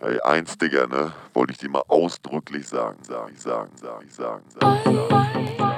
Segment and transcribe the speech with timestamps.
[0.00, 1.12] Ey, eins, Digga, ne?
[1.34, 5.77] Wollte ich dir mal ausdrücklich sagen, sagen, sagen, sagen, sagen, sagen, sagen.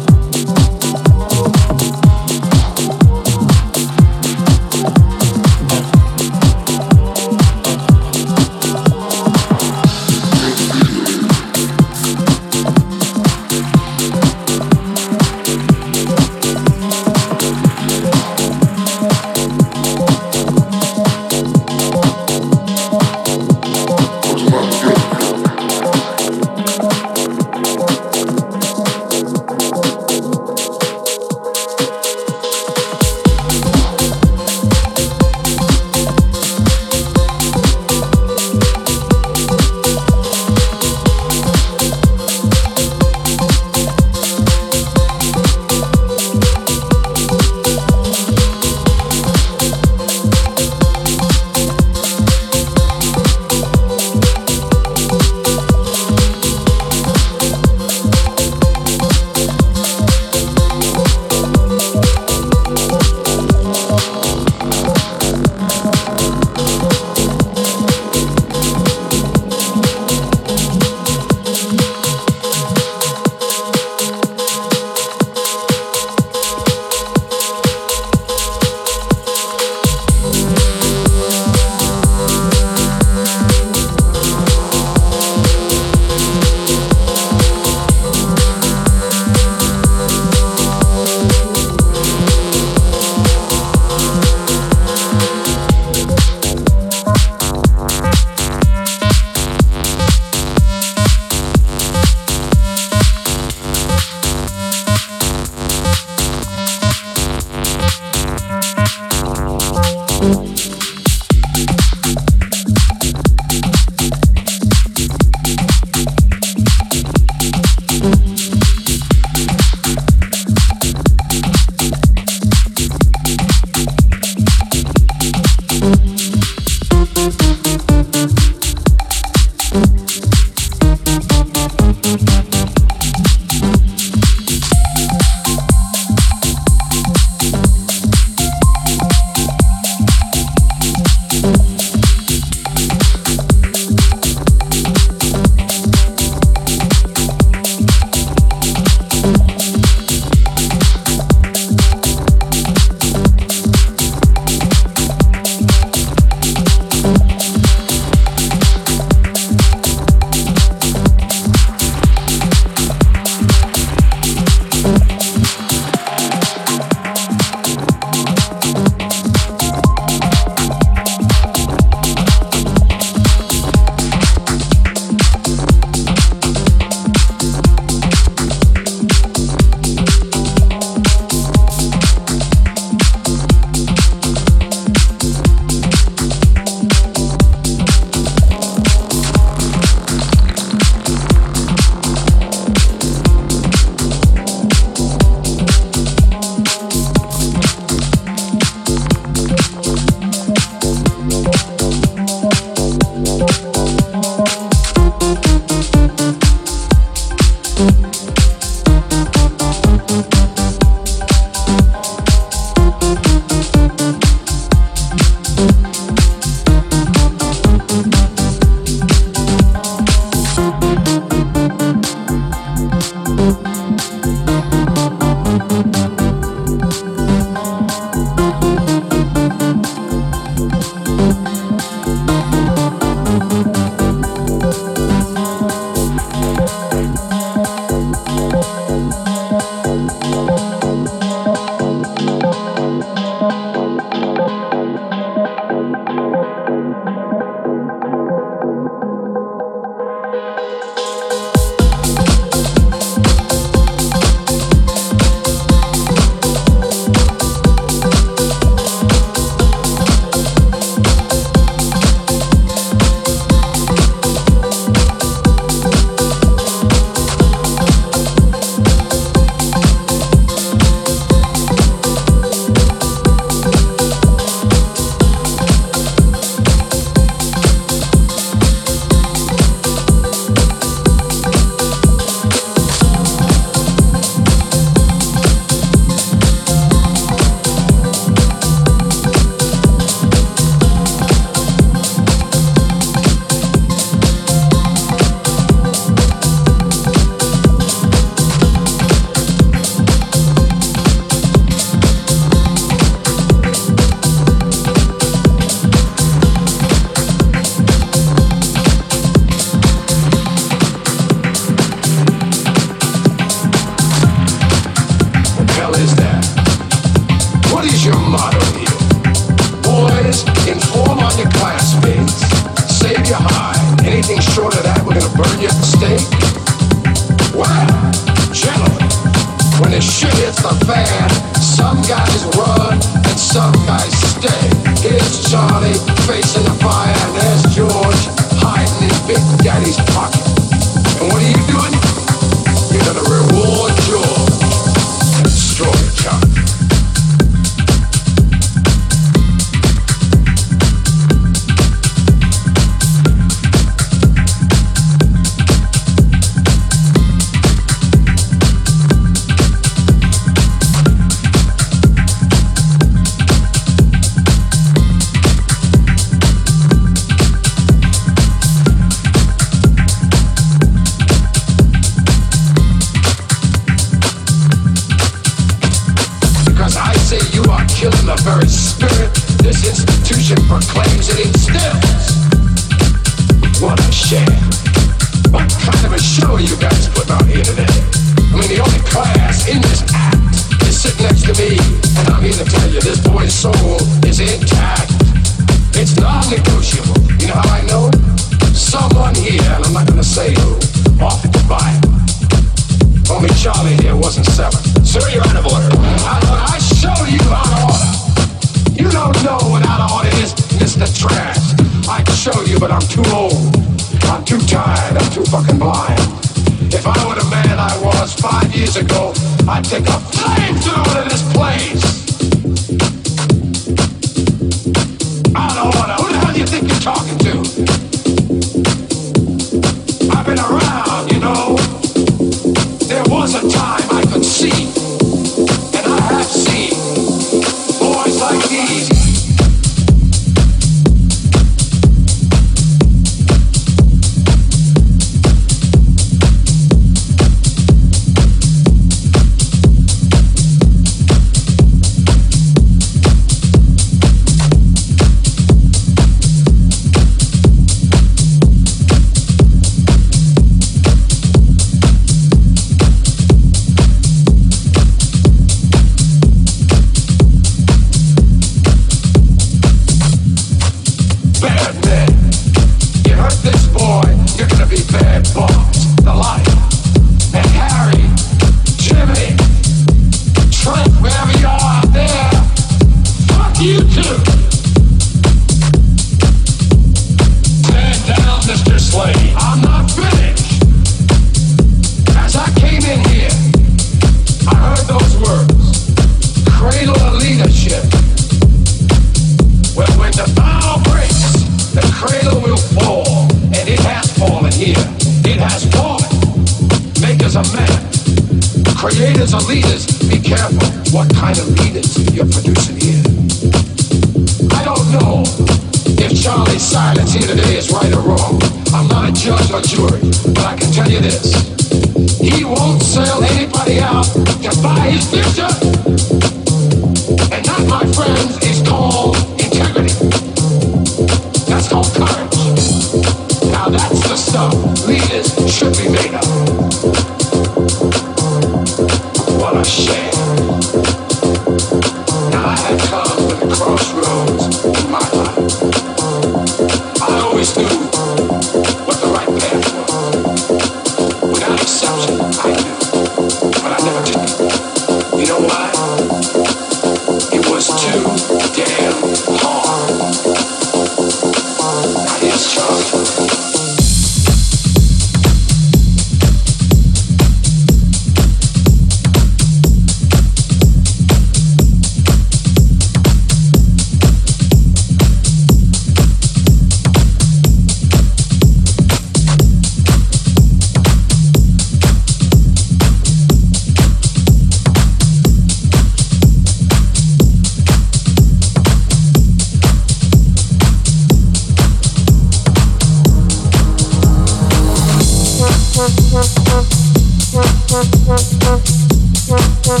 [599.86, 600.00] Thank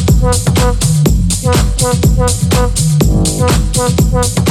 [4.40, 4.45] you.